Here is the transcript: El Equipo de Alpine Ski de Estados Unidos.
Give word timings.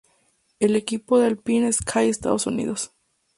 El 0.59 0.75
Equipo 0.75 1.19
de 1.19 1.27
Alpine 1.27 1.71
Ski 1.71 1.99
de 1.99 2.09
Estados 2.09 2.47
Unidos. 2.47 2.91